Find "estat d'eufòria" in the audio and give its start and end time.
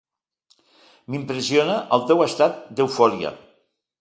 2.29-3.37